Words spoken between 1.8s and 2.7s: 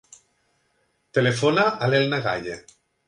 l'Elna Gaye.